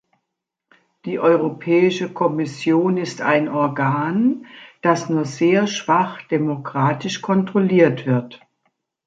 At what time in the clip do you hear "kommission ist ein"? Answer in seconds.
2.11-3.47